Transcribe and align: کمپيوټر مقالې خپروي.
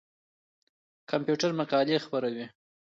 کمپيوټر 1.09 1.49
مقالې 1.59 1.95
خپروي. 2.05 2.45